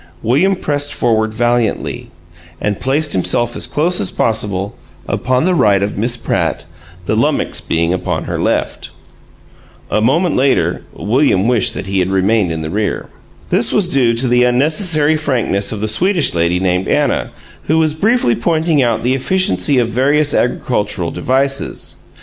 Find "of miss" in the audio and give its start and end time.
5.83-6.17